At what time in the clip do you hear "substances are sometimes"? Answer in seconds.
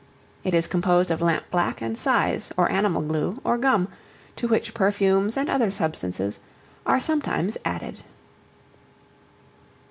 5.69-7.55